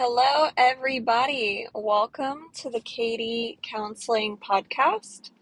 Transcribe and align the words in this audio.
Hello, 0.00 0.48
everybody. 0.56 1.66
Welcome 1.74 2.50
to 2.58 2.70
the 2.70 2.78
KD 2.78 3.60
Counseling 3.62 4.36
Podcast. 4.36 5.32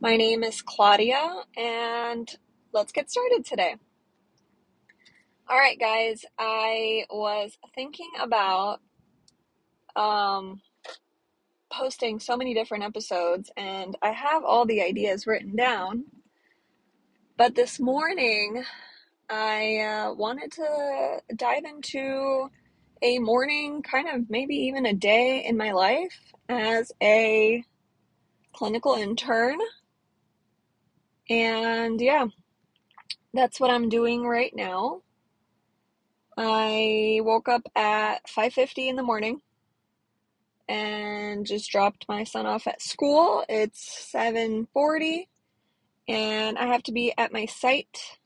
My 0.00 0.16
name 0.16 0.42
is 0.42 0.62
Claudia, 0.62 1.42
and 1.54 2.26
let's 2.72 2.92
get 2.92 3.10
started 3.10 3.44
today. 3.44 3.76
All 5.46 5.58
right, 5.58 5.78
guys, 5.78 6.24
I 6.38 7.04
was 7.10 7.58
thinking 7.74 8.08
about 8.18 8.80
um, 9.94 10.62
posting 11.70 12.20
so 12.20 12.38
many 12.38 12.54
different 12.54 12.84
episodes, 12.84 13.52
and 13.54 13.98
I 14.00 14.12
have 14.12 14.44
all 14.46 14.64
the 14.64 14.80
ideas 14.80 15.26
written 15.26 15.54
down. 15.54 16.04
But 17.36 17.54
this 17.54 17.78
morning, 17.78 18.64
I 19.28 19.76
uh, 19.76 20.14
wanted 20.14 20.52
to 20.52 21.20
dive 21.36 21.64
into 21.64 22.48
a 23.02 23.18
morning, 23.20 23.82
kind 23.82 24.08
of 24.08 24.30
maybe 24.30 24.56
even 24.56 24.86
a 24.86 24.94
day 24.94 25.44
in 25.46 25.56
my 25.56 25.72
life 25.72 26.32
as 26.48 26.92
a 27.02 27.64
clinical 28.54 28.94
intern. 28.94 29.58
And 31.30 32.00
yeah, 32.00 32.26
that's 33.34 33.60
what 33.60 33.70
I'm 33.70 33.88
doing 33.88 34.24
right 34.26 34.54
now. 34.54 35.02
I 36.36 37.20
woke 37.22 37.48
up 37.48 37.62
at 37.76 38.28
5:50 38.28 38.88
in 38.88 38.96
the 38.96 39.02
morning 39.04 39.42
and 40.68 41.46
just 41.46 41.70
dropped 41.70 42.06
my 42.08 42.24
son 42.24 42.46
off 42.46 42.66
at 42.66 42.82
school. 42.82 43.44
It's 43.48 44.10
7:40 44.12 45.28
and 46.08 46.58
I 46.58 46.66
have 46.66 46.82
to 46.84 46.92
be 46.92 47.14
at 47.18 47.32
my 47.32 47.46
site 47.46 48.18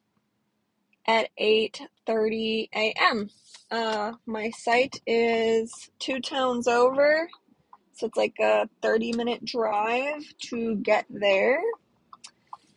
at 1.06 1.30
8:30 1.40 2.68
a.m. 2.74 3.30
Uh, 3.74 4.12
my 4.24 4.50
site 4.50 5.00
is 5.04 5.90
two 5.98 6.20
towns 6.20 6.68
over, 6.68 7.28
so 7.92 8.06
it's 8.06 8.16
like 8.16 8.36
a 8.40 8.68
30 8.82 9.14
minute 9.14 9.44
drive 9.44 10.22
to 10.42 10.76
get 10.76 11.06
there. 11.10 11.60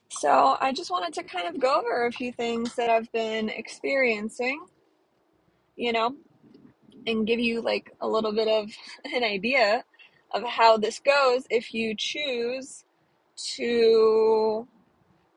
So 0.09 0.57
I 0.59 0.73
just 0.73 0.89
wanted 0.89 1.13
to 1.13 1.23
kind 1.23 1.47
of 1.47 1.61
go 1.61 1.81
over 1.81 2.07
a 2.07 2.11
few 2.11 2.31
things 2.31 2.73
that 2.77 2.89
I've 2.89 3.11
been 3.11 3.47
experiencing, 3.47 4.59
you 5.75 5.93
know, 5.93 6.15
and 7.05 7.27
give 7.27 7.39
you 7.39 7.61
like 7.61 7.93
a 8.01 8.07
little 8.07 8.33
bit 8.33 8.47
of 8.47 8.71
an 9.13 9.23
idea 9.23 9.83
of 10.33 10.41
how 10.45 10.77
this 10.77 10.97
goes 10.97 11.43
if 11.51 11.75
you 11.75 11.93
choose 11.95 12.85
to 13.35 14.67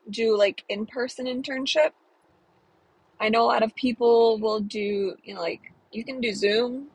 do 0.09 0.35
like 0.35 0.63
in 0.69 0.87
person 0.87 1.27
internship 1.27 1.91
I 3.21 3.29
know 3.29 3.43
a 3.43 3.45
lot 3.45 3.61
of 3.61 3.75
people 3.75 4.39
will 4.39 4.59
do, 4.59 5.15
you 5.23 5.35
know, 5.35 5.41
like 5.41 5.71
you 5.91 6.03
can 6.03 6.19
do 6.19 6.33
Zoom 6.33 6.87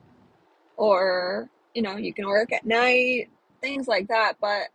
or, 0.75 1.49
you 1.73 1.81
know, 1.81 1.95
you 1.95 2.13
can 2.13 2.27
work 2.27 2.51
at 2.51 2.65
night, 2.65 3.29
things 3.61 3.87
like 3.87 4.09
that. 4.09 4.33
But 4.41 4.67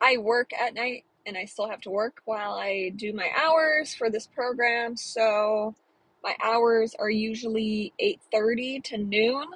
I 0.00 0.16
work 0.16 0.50
at 0.52 0.74
night 0.74 1.04
and 1.24 1.38
I 1.38 1.44
still 1.44 1.70
have 1.70 1.80
to 1.82 1.90
work 1.90 2.20
while 2.24 2.54
I 2.54 2.92
do 2.96 3.12
my 3.12 3.30
hours 3.40 3.94
for 3.94 4.10
this 4.10 4.26
program. 4.26 4.96
So 4.96 5.76
my 6.24 6.34
hours 6.42 6.96
are 6.98 7.10
usually 7.10 7.92
8:30 8.00 8.82
to 8.84 8.98
noon. 8.98 9.46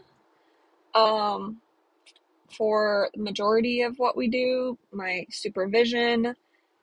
Um, 0.95 1.61
for 2.57 3.11
the 3.13 3.23
majority 3.23 3.83
of 3.83 3.99
what 3.99 4.17
we 4.17 4.29
do, 4.29 4.79
my 4.93 5.27
supervision, 5.31 6.37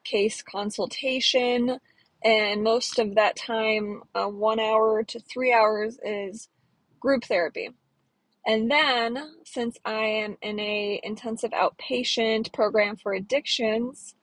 case 0.04 0.42
consultation, 0.42 1.80
and 2.24 2.64
most 2.64 3.00
of 3.00 3.16
that 3.16 3.36
time, 3.36 4.04
uh, 4.16 4.28
one 4.28 4.60
hour 4.60 5.04
to 5.04 5.20
three 5.20 5.52
hours, 5.52 5.98
is 6.04 6.50
group 7.00 7.26
therapy. 7.26 7.70
And 8.46 8.70
then, 8.70 9.18
since 9.46 9.78
I 9.86 10.04
am 10.04 10.38
in 10.42 10.60
a 10.60 11.00
intensive 11.04 11.52
outpatient 11.52 12.52
program 12.54 12.98
for 12.98 13.14
addictions, 13.14 14.16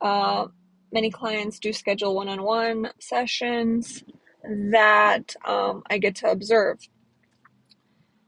uh, 0.00 0.46
many 0.92 1.10
clients 1.10 1.58
do 1.58 1.72
schedule 1.72 2.14
one-on-one 2.14 2.90
sessions 3.00 4.02
that 4.42 5.34
um, 5.44 5.82
I 5.88 5.98
get 5.98 6.16
to 6.16 6.30
observe. 6.30 6.78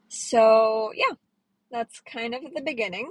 So 0.09 0.93
yeah, 0.95 1.15
that's 1.71 2.01
kind 2.01 2.35
of 2.35 2.43
the 2.55 2.63
beginning. 2.63 3.11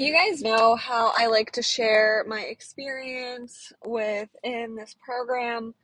You 0.00 0.14
guys 0.14 0.42
know 0.42 0.76
how 0.76 1.12
I 1.18 1.26
like 1.26 1.50
to 1.54 1.62
share 1.62 2.24
my 2.28 2.42
experience 2.42 3.72
within 3.84 4.76
this 4.76 4.94
program 5.04 5.74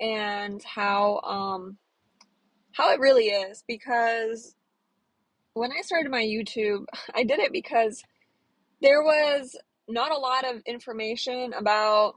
and 0.00 0.62
how 0.62 1.20
um 1.20 1.76
how 2.72 2.94
it 2.94 2.98
really 2.98 3.26
is 3.26 3.64
because 3.68 4.54
when 5.52 5.70
I 5.70 5.82
started 5.82 6.10
my 6.10 6.22
YouTube, 6.22 6.86
I 7.14 7.24
did 7.24 7.40
it 7.40 7.52
because 7.52 8.02
there 8.80 9.02
was 9.02 9.54
not 9.86 10.12
a 10.12 10.18
lot 10.18 10.46
of 10.46 10.62
information 10.64 11.52
about 11.52 12.14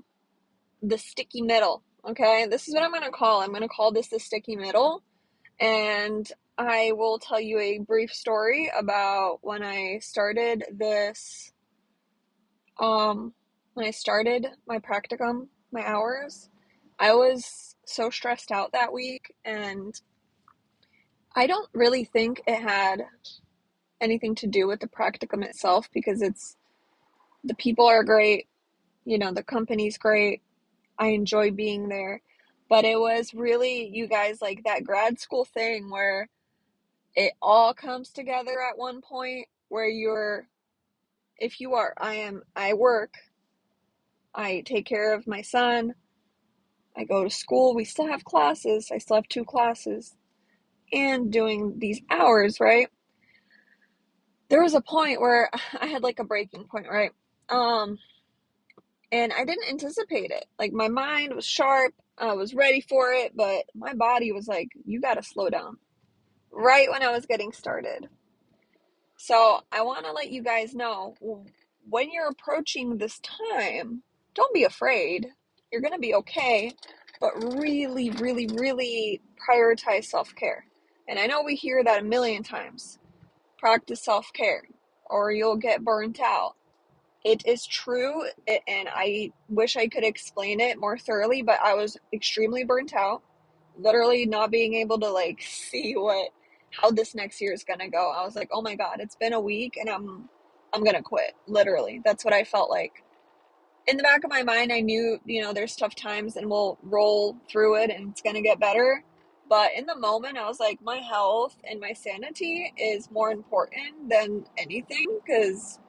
the 0.82 0.98
sticky 0.98 1.42
middle. 1.42 1.84
Okay, 2.08 2.48
this 2.50 2.70
is 2.70 2.74
what 2.74 2.84
I'm 2.84 2.92
going 2.92 3.04
to 3.04 3.12
call. 3.12 3.42
I'm 3.42 3.50
going 3.50 3.62
to 3.62 3.68
call 3.68 3.92
this 3.92 4.08
the 4.08 4.22
sticky 4.22 4.56
middle, 4.56 5.04
and 5.62 6.30
I 6.58 6.92
will 6.94 7.20
tell 7.20 7.40
you 7.40 7.60
a 7.60 7.78
brief 7.78 8.12
story 8.12 8.72
about 8.78 9.40
when 9.42 9.64
I 9.64 10.00
started 10.00 10.66
this. 10.74 11.54
Um, 12.80 13.34
when 13.76 13.86
I 13.86 13.92
started 13.92 14.48
my 14.68 14.80
practicum, 14.80 15.48
my 15.72 15.88
hours, 15.88 16.50
I 17.00 17.14
was 17.14 17.76
so 17.86 18.10
stressed 18.10 18.52
out 18.52 18.72
that 18.74 18.92
week, 18.92 19.34
and 19.46 19.94
I 21.36 21.48
don't 21.48 21.70
really 21.74 22.04
think 22.04 22.42
it 22.48 22.62
had 22.62 23.06
anything 24.02 24.34
to 24.36 24.48
do 24.48 24.68
with 24.68 24.80
the 24.80 24.88
practicum 24.88 25.44
itself 25.46 25.90
because 25.94 26.22
it's 26.24 26.58
the 27.44 27.56
people 27.56 27.86
are 27.86 28.04
great, 28.04 28.48
you 29.06 29.20
know, 29.20 29.32
the 29.32 29.44
company's 29.44 29.98
great. 29.98 30.42
I 30.98 31.10
enjoy 31.10 31.52
being 31.52 31.88
there. 31.88 32.22
But 32.72 32.86
it 32.86 32.98
was 32.98 33.34
really, 33.34 33.90
you 33.94 34.08
guys, 34.08 34.42
like 34.42 34.64
that 34.64 34.86
grad 34.86 35.20
school 35.20 35.44
thing 35.44 35.90
where 35.90 36.30
it 37.18 37.34
all 37.42 37.74
comes 37.74 38.12
together 38.12 38.62
at 38.62 38.78
one 38.78 39.02
point 39.02 39.48
where 39.68 39.90
you're, 39.90 40.48
if 41.38 41.60
you 41.60 41.74
are, 41.74 41.94
I 41.98 42.14
am, 42.14 42.44
I 42.56 42.76
work, 42.76 43.16
I 44.34 44.64
take 44.66 44.86
care 44.86 45.14
of 45.14 45.28
my 45.28 45.42
son, 45.42 45.96
I 46.96 47.04
go 47.04 47.26
to 47.26 47.30
school, 47.30 47.76
we 47.76 47.84
still 47.84 48.08
have 48.08 48.24
classes, 48.24 48.90
I 48.90 49.00
still 49.00 49.18
have 49.18 49.28
two 49.28 49.44
classes, 49.44 50.16
and 50.94 51.30
doing 51.30 51.76
these 51.78 52.00
hours, 52.10 52.62
right? 52.62 52.88
There 54.48 54.64
was 54.64 54.76
a 54.76 54.82
point 54.82 55.20
where 55.20 55.50
I 55.82 55.88
had 55.88 56.04
like 56.04 56.20
a 56.20 56.24
breaking 56.24 56.68
point, 56.72 56.88
right? 56.90 57.12
Um, 57.50 57.98
and 59.12 59.34
I 59.34 59.44
didn't 59.44 59.70
anticipate 59.70 60.32
it. 60.32 60.46
Like 60.58 60.72
my 60.72 60.88
mind 60.88 61.36
was 61.36 61.46
sharp, 61.46 61.94
I 62.22 62.34
was 62.34 62.54
ready 62.54 62.82
for 62.82 63.12
it, 63.12 63.36
but 63.36 63.66
my 63.76 63.94
body 63.94 64.32
was 64.32 64.48
like, 64.48 64.70
you 64.86 65.02
got 65.02 65.16
to 65.16 65.24
slow 65.24 65.50
down. 65.50 65.78
Right 66.52 66.90
when 66.90 67.02
I 67.04 67.12
was 67.12 67.26
getting 67.26 67.52
started. 67.52 68.10
So, 69.18 69.62
I 69.72 69.84
want 69.84 70.06
to 70.06 70.12
let 70.12 70.32
you 70.32 70.44
guys 70.44 70.76
know 70.76 71.16
when 71.90 72.12
you're 72.12 72.30
approaching 72.30 72.98
this 72.98 73.20
time, 73.20 74.04
don't 74.36 74.54
be 74.54 74.64
afraid. 74.64 75.28
You're 75.72 75.82
going 75.82 75.94
to 75.94 76.00
be 76.00 76.16
okay, 76.16 76.74
but 77.20 77.56
really, 77.56 78.10
really, 78.12 78.48
really 78.48 79.22
prioritize 79.50 80.06
self 80.06 80.36
care. 80.36 80.66
And 81.08 81.20
I 81.20 81.28
know 81.28 81.44
we 81.44 81.56
hear 81.56 81.84
that 81.84 82.02
a 82.02 82.06
million 82.06 82.44
times 82.44 83.00
practice 83.58 84.04
self 84.04 84.32
care, 84.34 84.64
or 85.06 85.32
you'll 85.32 85.58
get 85.58 85.84
burnt 85.84 86.20
out 86.20 86.56
it 87.26 87.44
is 87.48 87.66
true 87.68 88.24
and 88.68 88.90
i 88.94 89.32
wish 89.50 89.78
i 89.78 89.88
could 89.88 90.04
explain 90.06 90.60
it 90.60 90.80
more 90.80 90.98
thoroughly 90.98 91.42
but 91.42 91.60
i 91.64 91.74
was 91.76 91.98
extremely 92.14 92.64
burnt 92.66 92.94
out 92.96 93.22
literally 93.80 94.26
not 94.26 94.52
being 94.52 94.76
able 94.76 95.00
to 95.00 95.10
like 95.10 95.42
see 95.48 95.94
what 95.96 96.30
how 96.72 96.92
this 96.92 97.16
next 97.16 97.42
year 97.42 97.54
is 97.54 97.66
gonna 97.66 97.90
go. 97.90 98.12
I 98.12 98.26
was 98.26 98.36
like 98.36 98.50
oh 98.54 98.64
my 98.64 98.76
god 98.76 98.98
it's 99.02 99.16
been 99.18 99.34
a 99.34 99.42
week 99.42 99.78
and 99.78 99.90
i'm 99.90 100.30
i'm 100.74 100.84
gonna 100.84 101.04
quit 101.04 101.34
literally. 101.48 102.02
That's 102.06 102.26
what 102.26 102.34
i 102.36 102.46
felt 102.46 102.70
like. 102.72 103.04
In 103.88 103.98
the 103.98 104.04
back 104.04 104.24
of 104.26 104.32
my 104.32 104.44
mind 104.44 104.74
i 104.74 104.82
knew 104.82 105.20
you 105.26 105.42
know 105.44 105.54
there's 105.54 105.76
tough 105.78 105.96
times 105.96 106.38
and 106.38 106.50
we'll 106.50 106.80
roll 106.84 107.38
through 107.50 107.78
it 107.84 107.92
and 107.92 108.12
it's 108.12 108.24
gonna 108.24 108.42
get 108.44 108.60
better 108.60 109.04
but 109.50 109.72
in 109.78 109.88
the 109.88 109.98
moment 109.98 110.38
i 110.38 110.48
was 110.48 110.60
like 110.62 110.80
my 110.84 110.98
health 110.98 111.58
and 111.70 111.80
my 111.82 111.94
sanity 111.94 112.74
is 112.78 113.12
more 113.12 113.32
important 113.32 114.10
than 114.10 114.46
anything 114.58 115.08
because 115.26 115.81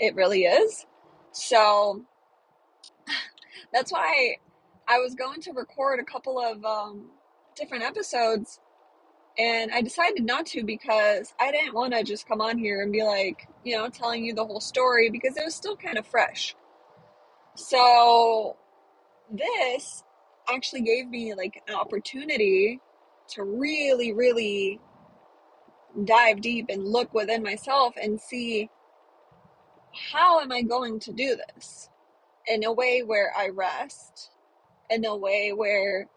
it 0.00 0.16
really 0.16 0.44
is. 0.44 0.86
So 1.30 2.04
that's 3.72 3.92
why 3.92 4.36
I 4.88 4.98
was 4.98 5.14
going 5.14 5.40
to 5.42 5.52
record 5.52 6.00
a 6.00 6.04
couple 6.04 6.40
of 6.40 6.64
um, 6.64 7.10
different 7.54 7.84
episodes 7.84 8.58
and 9.38 9.70
I 9.72 9.80
decided 9.80 10.24
not 10.24 10.46
to 10.46 10.64
because 10.64 11.32
I 11.40 11.52
didn't 11.52 11.74
want 11.74 11.94
to 11.94 12.02
just 12.02 12.26
come 12.26 12.40
on 12.40 12.58
here 12.58 12.82
and 12.82 12.92
be 12.92 13.02
like, 13.02 13.48
you 13.64 13.76
know, 13.76 13.88
telling 13.88 14.24
you 14.24 14.34
the 14.34 14.44
whole 14.44 14.60
story 14.60 15.08
because 15.08 15.36
it 15.36 15.44
was 15.44 15.54
still 15.54 15.76
kind 15.76 15.98
of 15.98 16.06
fresh. 16.06 16.56
So 17.54 18.56
this 19.30 20.02
actually 20.52 20.82
gave 20.82 21.08
me 21.08 21.34
like 21.34 21.62
an 21.68 21.74
opportunity 21.74 22.80
to 23.30 23.44
really, 23.44 24.12
really 24.12 24.80
dive 26.04 26.40
deep 26.40 26.66
and 26.68 26.84
look 26.84 27.14
within 27.14 27.42
myself 27.42 27.94
and 28.00 28.20
see 28.20 28.68
how 29.92 30.40
am 30.40 30.52
I 30.52 30.62
going 30.62 31.00
to 31.00 31.12
do 31.12 31.36
this 31.36 31.88
in 32.46 32.64
a 32.64 32.72
way 32.72 33.02
where 33.02 33.32
I 33.36 33.48
rest, 33.48 34.30
in 34.88 35.04
a 35.04 35.16
way 35.16 35.52
where 35.52 36.08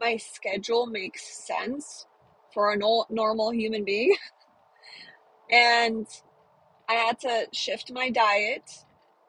my 0.00 0.16
schedule 0.16 0.86
makes 0.86 1.46
sense 1.46 2.06
for 2.52 2.72
a 2.72 2.76
normal 2.76 3.52
human 3.52 3.84
being. 3.84 4.16
and 5.50 6.06
I 6.88 6.94
had 6.94 7.20
to 7.20 7.46
shift 7.52 7.92
my 7.92 8.10
diet. 8.10 8.70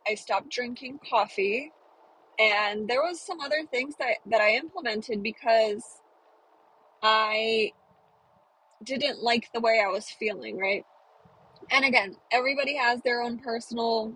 I 0.08 0.16
stopped 0.16 0.50
drinking 0.50 1.00
coffee. 1.10 1.72
And 2.40 2.88
there 2.88 3.02
was 3.02 3.20
some 3.20 3.42
other 3.42 3.64
things 3.70 3.96
that, 4.00 4.18
that 4.28 4.40
I 4.40 4.56
implemented 4.56 5.22
because 5.22 5.84
I 7.04 7.74
didn't 8.84 9.22
like 9.22 9.52
the 9.54 9.60
way 9.60 9.82
I 9.86 9.90
was 9.90 10.10
feeling, 10.10 10.58
right? 10.58 10.86
And 11.72 11.86
again, 11.86 12.16
everybody 12.32 12.76
has 12.76 13.02
their 13.02 13.22
own 13.22 13.40
personal 13.40 14.14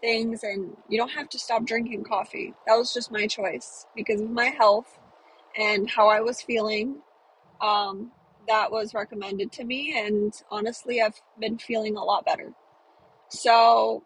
things, 0.00 0.42
and 0.44 0.76
you 0.88 0.98
don't 0.98 1.10
have 1.10 1.28
to 1.30 1.38
stop 1.38 1.64
drinking 1.64 2.04
coffee. 2.04 2.54
That 2.66 2.76
was 2.76 2.92
just 2.92 3.10
my 3.10 3.26
choice 3.26 3.86
because 3.96 4.20
of 4.20 4.30
my 4.30 4.46
health 4.46 4.98
and 5.58 5.88
how 5.90 6.08
I 6.08 6.20
was 6.20 6.40
feeling. 6.40 6.96
Um, 7.60 8.12
that 8.48 8.70
was 8.70 8.94
recommended 8.94 9.52
to 9.52 9.64
me, 9.64 9.98
and 9.98 10.32
honestly, 10.50 11.00
I've 11.00 11.20
been 11.38 11.58
feeling 11.58 11.96
a 11.96 12.04
lot 12.04 12.24
better. 12.24 12.52
So 13.28 14.04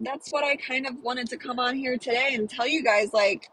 that's 0.00 0.30
what 0.32 0.44
I 0.44 0.56
kind 0.56 0.86
of 0.86 0.94
wanted 1.02 1.28
to 1.30 1.36
come 1.36 1.58
on 1.58 1.76
here 1.76 1.96
today 1.96 2.30
and 2.34 2.48
tell 2.50 2.66
you 2.66 2.82
guys 2.82 3.12
like, 3.12 3.48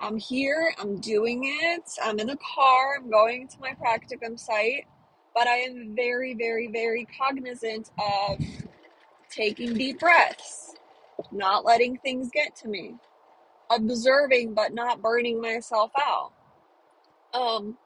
I'm 0.00 0.16
here, 0.16 0.72
I'm 0.78 1.00
doing 1.00 1.42
it, 1.44 1.82
I'm 2.02 2.18
in 2.18 2.26
the 2.26 2.38
car, 2.38 2.96
I'm 2.96 3.10
going 3.10 3.48
to 3.48 3.56
my 3.60 3.74
practicum 3.74 4.38
site, 4.38 4.86
but 5.34 5.46
I 5.46 5.58
am 5.58 5.94
very, 5.94 6.34
very, 6.34 6.68
very 6.68 7.06
cognizant 7.18 7.90
of 7.98 8.38
taking 9.30 9.74
deep 9.74 10.00
breaths, 10.00 10.74
not 11.30 11.64
letting 11.64 11.98
things 11.98 12.30
get 12.32 12.54
to 12.56 12.68
me, 12.68 12.94
observing 13.70 14.54
but 14.54 14.74
not 14.74 15.02
burning 15.02 15.40
myself 15.40 15.90
out. 15.98 16.32
Um, 17.34 17.78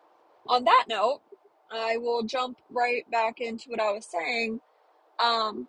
on 0.49 0.65
that 0.65 0.85
note, 0.89 1.21
I 1.71 1.97
will 1.99 2.23
jump 2.23 2.59
right 2.71 3.09
back 3.11 3.41
into 3.41 3.71
what 3.71 3.81
I 3.81 3.93
was 3.93 4.07
saying. 4.07 4.61
Um, 5.19 5.69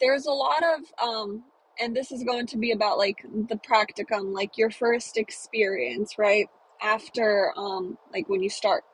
there's 0.00 0.26
a 0.26 0.32
lot 0.32 0.62
of 0.62 0.80
um, 1.06 1.44
and 1.80 1.94
this 1.94 2.10
is 2.12 2.24
going 2.24 2.46
to 2.46 2.56
be 2.58 2.72
about 2.72 2.98
like 2.98 3.24
the 3.48 3.56
practicum, 3.56 4.32
like 4.32 4.58
your 4.58 4.70
first 4.70 5.16
experience, 5.16 6.18
right? 6.18 6.48
After 6.82 7.52
um, 7.56 7.98
like 8.12 8.28
when 8.28 8.42
you 8.42 8.50
start, 8.50 8.84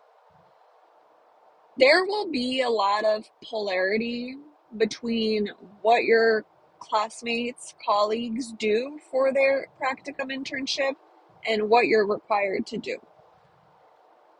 there 1.78 2.04
will 2.04 2.30
be 2.30 2.62
a 2.62 2.70
lot 2.70 3.04
of 3.04 3.24
polarity 3.42 4.36
between 4.76 5.48
what 5.82 6.04
your 6.04 6.44
classmates, 6.78 7.74
colleagues 7.84 8.52
do 8.58 8.98
for 9.10 9.32
their 9.32 9.68
practicum 9.80 10.30
internship 10.30 10.94
and 11.48 11.68
what 11.68 11.86
you're 11.86 12.06
required 12.06 12.66
to 12.66 12.78
do. 12.78 12.98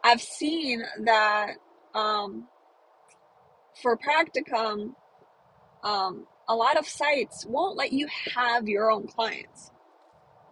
I've 0.03 0.21
seen 0.21 0.83
that 1.05 1.55
um, 1.95 2.47
for 3.83 3.97
practicum, 3.97 4.95
um, 5.83 6.27
a 6.49 6.55
lot 6.55 6.77
of 6.77 6.87
sites 6.87 7.47
won't 7.47 7.77
let 7.77 7.93
you 7.93 8.07
have 8.35 8.69
your 8.69 8.91
own 8.91 9.07
clients. 9.07 9.71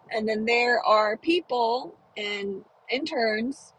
And 0.09 0.27
then 0.27 0.45
there 0.45 0.83
are 0.83 1.17
people 1.17 1.95
and 2.17 2.63
interns 2.89 3.73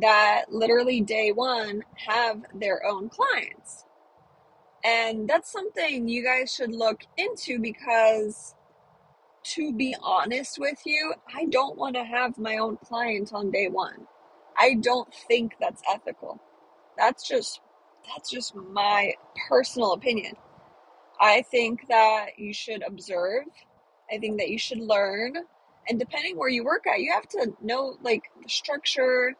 that 0.00 0.44
literally 0.50 1.00
day 1.00 1.32
one 1.32 1.84
have 1.94 2.42
their 2.54 2.84
own 2.86 3.08
clients. 3.08 3.84
And 4.84 5.28
that's 5.28 5.52
something 5.52 6.08
you 6.08 6.24
guys 6.24 6.52
should 6.52 6.74
look 6.74 7.02
into 7.16 7.58
because, 7.60 8.54
to 9.44 9.72
be 9.72 9.94
honest 10.02 10.58
with 10.58 10.80
you, 10.84 11.14
I 11.32 11.46
don't 11.46 11.78
want 11.78 11.94
to 11.96 12.04
have 12.04 12.38
my 12.38 12.58
own 12.58 12.78
client 12.78 13.32
on 13.32 13.50
day 13.50 13.68
one. 13.68 14.06
I 14.58 14.74
don't 14.80 15.12
think 15.28 15.54
that's 15.60 15.82
ethical. 15.92 16.40
That's 16.96 17.26
just 17.26 17.60
that's 18.14 18.30
just 18.30 18.54
my 18.56 19.14
personal 19.48 19.92
opinion. 19.92 20.34
I 21.20 21.42
think 21.42 21.86
that 21.88 22.30
you 22.38 22.52
should 22.52 22.82
observe. 22.86 23.44
I 24.12 24.18
think 24.18 24.38
that 24.38 24.48
you 24.50 24.58
should 24.58 24.80
learn. 24.80 25.34
And 25.88 25.98
depending 25.98 26.36
where 26.36 26.48
you 26.48 26.64
work 26.64 26.86
at, 26.86 27.00
you 27.00 27.12
have 27.12 27.28
to 27.30 27.52
know 27.62 27.96
like 28.02 28.24
the 28.42 28.48
structure, 28.48 29.34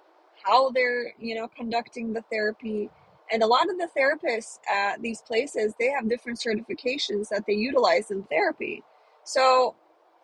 how 0.44 0.70
they're, 0.70 1.14
you 1.18 1.34
know, 1.34 1.48
conducting 1.48 2.12
the 2.12 2.22
therapy. 2.30 2.90
And 3.30 3.42
a 3.42 3.46
lot 3.46 3.70
of 3.70 3.78
the 3.78 3.88
therapists 3.96 4.58
at 4.70 5.00
these 5.00 5.22
places, 5.22 5.74
they 5.78 5.90
have 5.90 6.08
different 6.08 6.38
certifications 6.38 7.28
that 7.30 7.44
they 7.46 7.54
utilize 7.54 8.10
in 8.10 8.24
therapy. 8.24 8.82
So, 9.24 9.74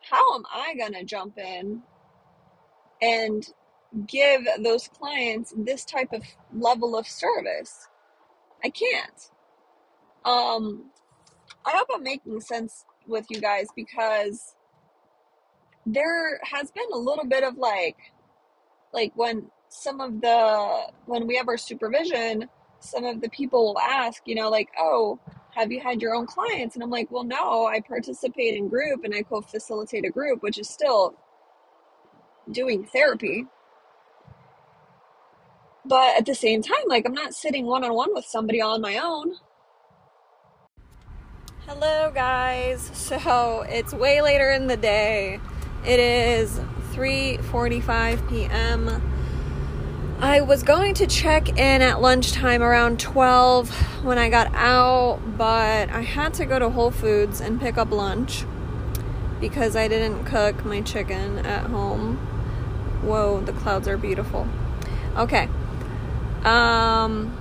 how 0.02 0.34
am 0.34 0.44
I 0.52 0.74
going 0.74 0.92
to 0.94 1.04
jump 1.04 1.38
in 1.38 1.82
and 3.00 3.46
give 4.06 4.46
those 4.62 4.88
clients 4.88 5.54
this 5.56 5.84
type 5.84 6.12
of 6.12 6.22
level 6.54 6.96
of 6.96 7.06
service? 7.06 7.88
I 8.62 8.70
can't. 8.70 9.30
Um, 10.24 10.90
I 11.64 11.70
hope 11.70 11.88
I'm 11.94 12.02
making 12.02 12.40
sense 12.40 12.84
with 13.06 13.26
you 13.30 13.40
guys 13.40 13.68
because 13.74 14.54
there 15.86 16.40
has 16.42 16.70
been 16.70 16.88
a 16.92 16.98
little 16.98 17.24
bit 17.24 17.44
of 17.44 17.56
like 17.56 17.96
like 18.92 19.12
when 19.14 19.50
some 19.68 20.00
of 20.00 20.20
the 20.20 20.86
when 21.06 21.26
we 21.26 21.36
have 21.36 21.48
our 21.48 21.58
supervision 21.58 22.48
some 22.80 23.04
of 23.04 23.20
the 23.20 23.28
people 23.30 23.66
will 23.66 23.78
ask 23.78 24.22
you 24.26 24.34
know 24.34 24.48
like 24.48 24.68
oh 24.78 25.18
have 25.54 25.72
you 25.72 25.80
had 25.80 26.00
your 26.00 26.14
own 26.14 26.26
clients 26.26 26.74
and 26.74 26.82
i'm 26.82 26.90
like 26.90 27.10
well 27.10 27.24
no 27.24 27.66
i 27.66 27.80
participate 27.80 28.54
in 28.54 28.68
group 28.68 29.04
and 29.04 29.14
i 29.14 29.22
co-facilitate 29.22 30.04
a 30.04 30.10
group 30.10 30.42
which 30.42 30.58
is 30.58 30.68
still 30.68 31.14
doing 32.50 32.84
therapy 32.84 33.46
but 35.84 36.16
at 36.16 36.26
the 36.26 36.34
same 36.34 36.62
time 36.62 36.84
like 36.86 37.04
i'm 37.06 37.12
not 37.12 37.34
sitting 37.34 37.66
one-on-one 37.66 38.14
with 38.14 38.24
somebody 38.24 38.60
on 38.60 38.80
my 38.80 38.98
own 38.98 39.34
Hello, 41.66 42.10
guys. 42.14 42.90
So 42.94 43.60
it's 43.68 43.92
way 43.92 44.22
later 44.22 44.50
in 44.50 44.68
the 44.68 44.76
day. 44.78 45.38
It 45.86 46.00
is 46.00 46.58
3:45 46.94 48.26
p.m. 48.30 49.17
I 50.20 50.40
was 50.40 50.64
going 50.64 50.94
to 50.94 51.06
check 51.06 51.48
in 51.50 51.80
at 51.80 52.00
lunchtime 52.00 52.60
around 52.60 52.98
12 52.98 54.04
when 54.04 54.18
I 54.18 54.28
got 54.28 54.52
out, 54.52 55.20
but 55.38 55.90
I 55.90 56.00
had 56.00 56.34
to 56.34 56.44
go 56.44 56.58
to 56.58 56.70
Whole 56.70 56.90
Foods 56.90 57.40
and 57.40 57.60
pick 57.60 57.78
up 57.78 57.92
lunch 57.92 58.44
because 59.40 59.76
I 59.76 59.86
didn't 59.86 60.24
cook 60.24 60.64
my 60.64 60.80
chicken 60.80 61.38
at 61.46 61.66
home. 61.66 62.16
Whoa, 63.02 63.40
the 63.42 63.52
clouds 63.52 63.86
are 63.86 63.96
beautiful. 63.96 64.48
Okay. 65.16 65.48
Um 66.44 67.36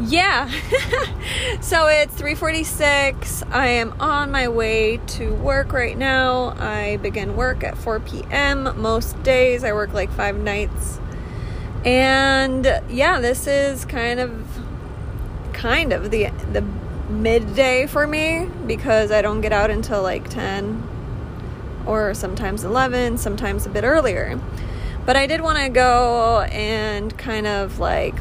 yeah 0.00 0.48
so 1.60 1.86
it's 1.86 2.14
3:46 2.20 3.44
I 3.52 3.68
am 3.68 3.94
on 4.00 4.32
my 4.32 4.48
way 4.48 4.96
to 5.06 5.32
work 5.34 5.72
right 5.72 5.96
now 5.96 6.48
I 6.58 6.96
begin 6.96 7.36
work 7.36 7.62
at 7.62 7.78
4 7.78 8.00
p.m. 8.00 8.80
most 8.80 9.20
days 9.22 9.62
I 9.62 9.72
work 9.72 9.92
like 9.92 10.10
5 10.10 10.36
nights 10.38 10.98
and 11.84 12.80
yeah 12.88 13.20
this 13.20 13.46
is 13.46 13.84
kind 13.84 14.20
of 14.20 14.60
kind 15.52 15.92
of 15.92 16.10
the 16.10 16.28
the 16.52 16.62
midday 17.08 17.86
for 17.86 18.06
me 18.06 18.48
because 18.66 19.10
I 19.10 19.22
don't 19.22 19.40
get 19.40 19.52
out 19.52 19.70
until 19.70 20.02
like 20.02 20.28
10 20.28 20.82
or 21.86 22.14
sometimes 22.14 22.64
11 22.64 23.18
sometimes 23.18 23.66
a 23.66 23.68
bit 23.68 23.84
earlier 23.84 24.40
but 25.04 25.16
I 25.16 25.26
did 25.26 25.42
want 25.42 25.58
to 25.58 25.68
go 25.68 26.40
and 26.50 27.16
kind 27.18 27.46
of 27.46 27.78
like 27.78 28.14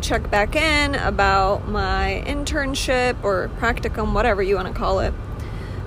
check 0.00 0.30
back 0.30 0.56
in 0.56 0.94
about 0.94 1.68
my 1.68 2.22
internship 2.26 3.22
or 3.22 3.50
practicum, 3.58 4.14
whatever 4.14 4.42
you 4.42 4.56
want 4.56 4.68
to 4.68 4.74
call 4.74 5.00
it. 5.00 5.12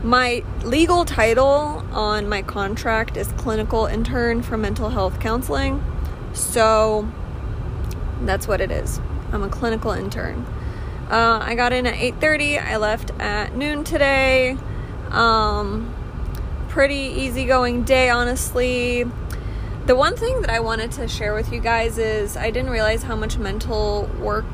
My 0.03 0.44
legal 0.63 1.06
title 1.06 1.84
on 1.92 2.27
my 2.27 2.42
contract 2.42 3.15
is 3.15 3.32
clinical 3.34 3.86
intern 3.86 4.44
for 4.44 4.58
mental 4.58 4.89
health 4.89 5.20
counseling. 5.20 5.84
So 6.34 7.08
that's 8.22 8.48
what 8.48 8.62
it 8.62 8.72
is. 8.72 9.00
I'm 9.32 9.44
a 9.44 9.50
clinical 9.50 9.92
intern. 9.92 10.46
Uh, 11.10 11.40
I 11.42 11.56
got 11.56 11.74
in 11.74 11.86
at 11.86 11.96
8:30. 11.96 12.58
I 12.58 12.78
left 12.78 13.12
at 13.20 13.56
noon 13.56 13.84
today. 13.84 14.58
Um, 15.12 15.94
pretty 16.70 16.96
easygoing 16.96 17.84
day, 17.84 18.10
honestly. 18.10 19.06
The 19.86 19.96
one 19.96 20.16
thing 20.16 20.42
that 20.42 20.50
I 20.50 20.60
wanted 20.60 20.92
to 20.94 21.08
share 21.08 21.34
with 21.34 21.52
you 21.52 21.60
guys 21.60 21.98
is 21.98 22.38
I 22.38 22.52
didn't 22.52 22.72
realize 22.72 23.04
how 23.04 23.16
much 23.16 23.38
mental 23.38 24.10
work 24.20 24.46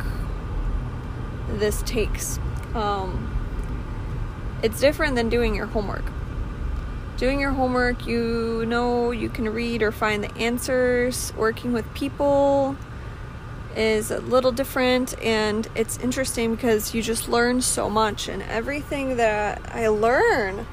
this 1.47 1.81
takes. 1.83 2.39
Um, 2.73 3.29
it's 4.63 4.79
different 4.79 5.15
than 5.15 5.29
doing 5.29 5.55
your 5.55 5.67
homework. 5.67 6.03
Doing 7.19 7.39
your 7.39 7.51
homework, 7.51 8.07
you 8.07 8.65
know 8.65 9.11
you 9.11 9.29
can 9.29 9.49
read 9.49 9.83
or 9.83 9.91
find 9.91 10.23
the 10.23 10.35
answers. 10.37 11.33
Working 11.35 11.73
with 11.73 11.93
people 11.93 12.75
is 13.75 14.09
a 14.09 14.19
little 14.21 14.51
different, 14.51 15.21
and 15.21 15.67
it's 15.75 15.99
interesting 15.99 16.55
because 16.55 16.95
you 16.95 17.01
just 17.01 17.29
learn 17.29 17.61
so 17.61 17.89
much, 17.89 18.29
and 18.29 18.41
everything 18.43 19.17
that 19.17 19.61
I 19.75 19.89
learn 19.89 20.65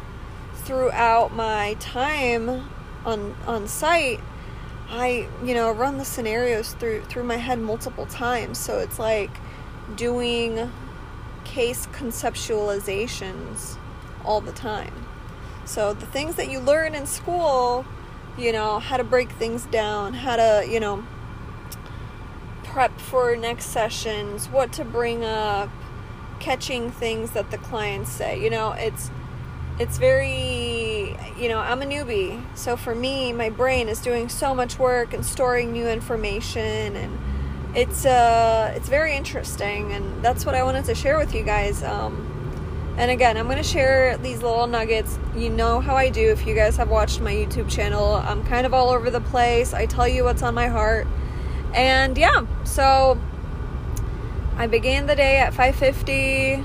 throughout 0.55 1.35
my 1.35 1.77
time 1.81 2.69
on 3.05 3.35
on 3.47 3.69
site 3.69 4.21
I, 4.89 5.29
you 5.45 5.55
know, 5.55 5.73
run 5.73 5.99
the 5.99 6.05
scenarios 6.05 6.73
through 6.75 7.03
through 7.07 7.25
my 7.25 7.37
head 7.37 7.59
multiple 7.59 8.07
times. 8.07 8.59
So 8.59 8.79
it's 8.79 8.99
like 8.99 9.31
doing 9.97 10.71
case 11.45 11.87
conceptualizations 11.89 13.77
all 14.25 14.41
the 14.41 14.53
time. 14.53 14.93
So 15.67 15.93
the 15.93 16.07
things 16.07 16.37
that 16.37 16.51
you 16.51 16.61
learn 16.61 16.95
in 16.95 17.07
school, 17.07 17.85
you 18.39 18.53
know, 18.53 18.79
how 18.79 18.97
to 18.97 19.05
break 19.05 19.31
things 19.33 19.67
down, 19.67 20.15
how 20.15 20.37
to, 20.37 20.67
you 20.69 20.81
know, 20.81 21.05
prep 22.65 22.99
for 23.01 23.37
next 23.37 23.67
sessions, 23.67 24.49
what 24.49 24.73
to 24.75 24.85
bring 24.85 25.25
up, 25.25 25.69
catching 26.41 26.91
things 26.91 27.33
that 27.33 27.51
the 27.51 27.59
clients 27.59 28.11
say. 28.11 28.43
You 28.43 28.51
know, 28.51 28.73
it's 28.73 29.11
it's 29.79 29.99
very 29.99 31.17
you 31.39 31.49
know 31.49 31.59
i'm 31.59 31.83
a 31.83 31.85
newbie 31.85 32.43
so 32.57 32.79
for 32.79 32.95
me 32.95 33.31
my 33.33 33.51
brain 33.51 33.89
is 33.89 34.01
doing 34.01 34.27
so 34.29 34.55
much 34.55 34.79
work 34.79 35.13
and 35.13 35.25
storing 35.25 35.71
new 35.71 35.87
information 35.87 36.97
and 36.97 37.19
it's 37.77 38.07
uh 38.07 38.73
it's 38.75 38.89
very 38.89 39.15
interesting 39.15 39.93
and 39.93 40.25
that's 40.25 40.47
what 40.47 40.55
i 40.55 40.63
wanted 40.63 40.83
to 40.83 40.95
share 40.95 41.19
with 41.19 41.35
you 41.35 41.43
guys 41.43 41.83
um 41.83 42.36
and 42.97 43.11
again 43.11 43.37
i'm 43.37 43.47
going 43.47 43.57
to 43.57 43.63
share 43.63 44.17
these 44.19 44.43
little 44.43 44.67
nuggets 44.67 45.19
you 45.35 45.51
know 45.51 45.81
how 45.81 45.95
i 45.95 46.09
do 46.09 46.31
if 46.31 46.47
you 46.47 46.55
guys 46.55 46.77
have 46.77 46.89
watched 46.89 47.21
my 47.21 47.33
youtube 47.33 47.69
channel 47.69 48.15
i'm 48.15 48.45
kind 48.45 48.67
of 48.67 48.73
all 48.73 48.91
over 48.91 49.11
the 49.11 49.21
place 49.21 49.75
i 49.75 49.87
tell 49.87 50.09
you 50.09 50.25
what's 50.25 50.43
on 50.43 50.55
my 50.55 50.69
heart 50.69 51.07
and 51.75 52.17
yeah 52.17 52.47
so 52.65 53.21
i 54.57 54.67
began 54.67 55.07
the 55.07 55.15
day 55.17 55.39
at 55.39 55.53
550 55.53 56.65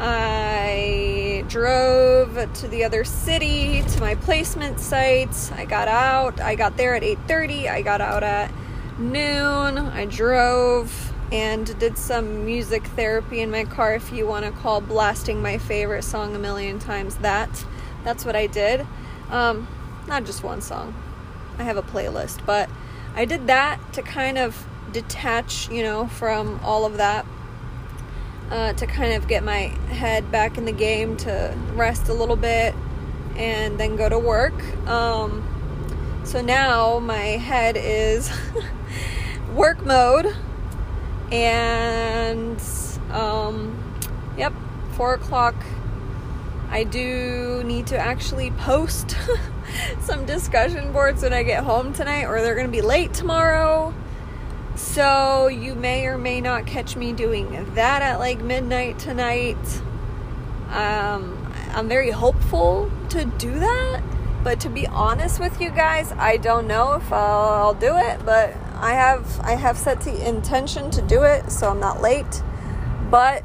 I 0.00 1.44
drove 1.48 2.52
to 2.52 2.68
the 2.68 2.84
other 2.84 3.02
city 3.02 3.82
to 3.82 4.00
my 4.00 4.14
placement 4.14 4.78
site. 4.78 5.50
I 5.56 5.64
got 5.64 5.88
out. 5.88 6.40
I 6.40 6.54
got 6.54 6.76
there 6.76 6.94
at 6.94 7.02
8:30. 7.02 7.68
I 7.68 7.82
got 7.82 8.00
out 8.00 8.22
at 8.22 8.52
noon. 8.96 9.76
I 9.76 10.04
drove 10.04 11.12
and 11.30 11.78
did 11.78 11.98
some 11.98 12.46
music 12.46 12.84
therapy 12.88 13.40
in 13.40 13.50
my 13.50 13.64
car 13.64 13.94
if 13.94 14.12
you 14.12 14.26
want 14.26 14.46
to 14.46 14.50
call 14.50 14.80
blasting 14.80 15.42
my 15.42 15.58
favorite 15.58 16.02
song 16.02 16.34
a 16.34 16.38
million 16.38 16.78
times 16.78 17.16
that. 17.16 17.64
That's 18.04 18.24
what 18.24 18.34
I 18.34 18.46
did. 18.46 18.86
Um, 19.30 19.68
not 20.06 20.24
just 20.24 20.42
one 20.42 20.62
song. 20.62 20.94
I 21.58 21.64
have 21.64 21.76
a 21.76 21.82
playlist, 21.82 22.46
but 22.46 22.70
I 23.14 23.24
did 23.24 23.46
that 23.48 23.80
to 23.94 24.02
kind 24.02 24.38
of 24.38 24.66
detach, 24.92 25.68
you 25.68 25.82
know, 25.82 26.06
from 26.06 26.60
all 26.62 26.86
of 26.86 26.96
that 26.96 27.26
uh, 28.50 28.72
to 28.74 28.86
kind 28.86 29.12
of 29.12 29.28
get 29.28 29.44
my 29.44 29.68
head 29.90 30.30
back 30.30 30.56
in 30.56 30.64
the 30.64 30.72
game 30.72 31.16
to 31.18 31.54
rest 31.74 32.08
a 32.08 32.14
little 32.14 32.36
bit 32.36 32.74
and 33.36 33.78
then 33.78 33.96
go 33.96 34.08
to 34.08 34.18
work. 34.18 34.54
Um, 34.86 35.44
so 36.24 36.40
now 36.40 36.98
my 36.98 37.18
head 37.18 37.76
is 37.78 38.30
work 39.54 39.84
mode 39.84 40.34
and 41.30 42.60
um, 43.10 43.76
yep, 44.36 44.52
four 44.92 45.14
o'clock. 45.14 45.54
I 46.70 46.84
do 46.84 47.62
need 47.64 47.86
to 47.88 47.98
actually 47.98 48.50
post 48.50 49.16
some 50.00 50.26
discussion 50.26 50.92
boards 50.92 51.22
when 51.22 51.32
I 51.32 51.42
get 51.42 51.64
home 51.64 51.92
tonight, 51.92 52.24
or 52.24 52.42
they're 52.42 52.54
going 52.54 52.66
to 52.66 52.72
be 52.72 52.82
late 52.82 53.14
tomorrow. 53.14 53.94
So 54.76 55.48
you 55.48 55.74
may 55.74 56.06
or 56.06 56.18
may 56.18 56.40
not 56.40 56.66
catch 56.66 56.94
me 56.94 57.12
doing 57.12 57.74
that 57.74 58.02
at 58.02 58.18
like 58.18 58.40
midnight 58.40 58.98
tonight. 58.98 59.56
Um, 60.68 61.52
I'm 61.74 61.88
very 61.88 62.10
hopeful 62.10 62.90
to 63.10 63.24
do 63.24 63.58
that, 63.58 64.02
but 64.44 64.60
to 64.60 64.68
be 64.68 64.86
honest 64.86 65.40
with 65.40 65.60
you 65.60 65.70
guys, 65.70 66.12
I 66.12 66.36
don't 66.36 66.68
know 66.68 66.92
if 66.92 67.12
I'll, 67.12 67.48
I'll 67.48 67.74
do 67.74 67.96
it. 67.96 68.24
But 68.24 68.54
I 68.80 68.94
have 68.94 69.40
I 69.40 69.52
have 69.52 69.76
set 69.76 70.00
the 70.02 70.28
intention 70.28 70.90
to 70.92 71.02
do 71.02 71.22
it, 71.22 71.50
so 71.50 71.70
I'm 71.70 71.80
not 71.80 72.00
late. 72.00 72.42
But 73.10 73.42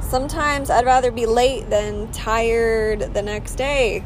sometimes 0.00 0.70
I'd 0.70 0.84
rather 0.84 1.10
be 1.10 1.26
late 1.26 1.70
than 1.70 2.10
tired 2.12 3.14
the 3.14 3.22
next 3.22 3.54
day. 3.56 4.04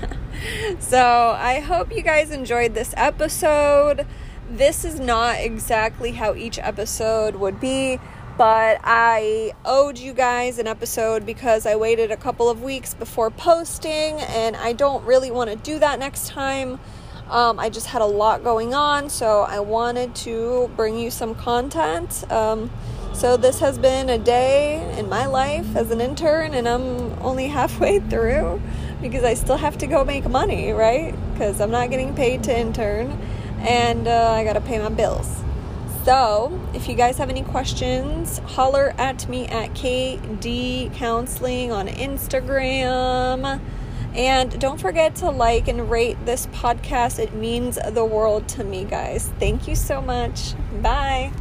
so 0.78 1.36
I 1.38 1.60
hope 1.60 1.94
you 1.94 2.02
guys 2.02 2.30
enjoyed 2.30 2.74
this 2.74 2.94
episode 2.96 4.06
this 4.50 4.84
is 4.84 4.98
not 4.98 5.40
exactly 5.40 6.12
how 6.12 6.34
each 6.34 6.58
episode 6.58 7.36
would 7.36 7.60
be, 7.60 8.00
but 8.38 8.80
I 8.82 9.52
owed 9.64 9.98
you 9.98 10.14
guys 10.14 10.58
an 10.58 10.66
episode 10.66 11.26
because 11.26 11.66
I 11.66 11.76
waited 11.76 12.10
a 12.10 12.16
couple 12.16 12.48
of 12.48 12.62
weeks 12.62 12.94
before 12.94 13.30
posting, 13.30 14.20
and 14.20 14.56
I 14.56 14.72
don't 14.72 15.04
really 15.04 15.30
want 15.30 15.50
to 15.50 15.56
do 15.56 15.78
that 15.80 15.98
next 15.98 16.28
time. 16.28 16.80
Um, 17.30 17.58
I 17.60 17.68
just 17.68 17.86
had 17.86 18.00
a 18.00 18.06
lot 18.06 18.42
going 18.42 18.74
on, 18.74 19.10
so 19.10 19.42
I 19.42 19.60
wanted 19.60 20.14
to 20.16 20.70
bring 20.76 20.98
you 20.98 21.10
some 21.10 21.34
content. 21.34 22.24
Um, 22.32 22.70
so, 23.12 23.36
this 23.36 23.60
has 23.60 23.78
been 23.78 24.08
a 24.08 24.18
day 24.18 24.96
in 24.98 25.08
my 25.08 25.26
life 25.26 25.74
as 25.74 25.90
an 25.90 26.00
intern, 26.00 26.54
and 26.54 26.68
I'm 26.68 27.20
only 27.20 27.48
halfway 27.48 27.98
through 28.10 28.60
because 29.02 29.24
I 29.24 29.34
still 29.34 29.56
have 29.56 29.76
to 29.78 29.86
go 29.86 30.04
make 30.04 30.28
money, 30.28 30.72
right? 30.72 31.14
Because 31.32 31.60
I'm 31.60 31.70
not 31.70 31.90
getting 31.90 32.14
paid 32.14 32.44
to 32.44 32.56
intern 32.56 33.18
and 33.60 34.06
uh, 34.06 34.30
I 34.32 34.44
gotta 34.44 34.60
pay 34.60 34.78
my 34.78 34.88
bills. 34.88 35.42
So, 36.04 36.58
if 36.74 36.88
you 36.88 36.94
guys 36.94 37.18
have 37.18 37.28
any 37.28 37.42
questions, 37.42 38.38
holler 38.38 38.94
at 38.98 39.28
me 39.28 39.46
at 39.48 39.74
KD 39.74 40.94
Counseling 40.94 41.72
on 41.72 41.88
Instagram. 41.88 43.60
And 44.18 44.60
don't 44.60 44.80
forget 44.80 45.14
to 45.16 45.30
like 45.30 45.68
and 45.68 45.88
rate 45.88 46.18
this 46.26 46.48
podcast. 46.48 47.20
It 47.20 47.34
means 47.34 47.78
the 47.92 48.04
world 48.04 48.48
to 48.48 48.64
me, 48.64 48.84
guys. 48.84 49.30
Thank 49.38 49.68
you 49.68 49.76
so 49.76 50.02
much. 50.02 50.54
Bye. 50.82 51.32